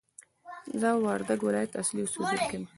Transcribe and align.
زه 0.79 0.89
د 0.95 0.99
وردګ 1.05 1.39
ولایت 1.47 1.71
اصلي 1.81 2.01
اوسېدونکی 2.03 2.55
یم! 2.59 2.63